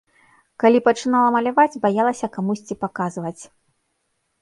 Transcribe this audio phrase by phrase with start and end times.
[0.63, 3.39] Калі пачынала маляваць, баялася камусьці паказваць.